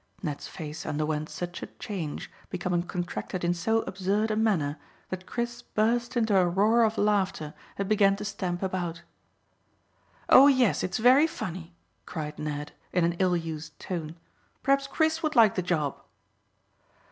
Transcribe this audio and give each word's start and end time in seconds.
Ned's 0.23 0.47
face 0.47 0.83
underwent 0.83 1.29
such 1.29 1.61
a 1.61 1.67
change, 1.67 2.31
becoming 2.49 2.81
contracted 2.81 3.43
in 3.43 3.53
so 3.53 3.83
absurd 3.83 4.31
a 4.31 4.35
manner, 4.35 4.79
that 5.09 5.27
Chris 5.27 5.61
burst 5.61 6.17
into 6.17 6.35
a 6.35 6.47
roar 6.47 6.83
of 6.83 6.97
laughter 6.97 7.53
and 7.77 7.87
began 7.87 8.15
to 8.15 8.25
stamp 8.25 8.63
about. 8.63 9.03
"Oh 10.27 10.47
yes, 10.47 10.81
it's 10.83 10.97
very 10.97 11.27
funny," 11.27 11.75
cried 12.07 12.39
Ned, 12.39 12.71
in 12.91 13.03
an 13.03 13.13
ill 13.19 13.37
used 13.37 13.79
tone. 13.79 14.15
"Perhaps 14.63 14.87
Chris 14.87 15.21
would 15.21 15.35
like 15.35 15.53
the 15.53 15.61
job." 15.61 16.01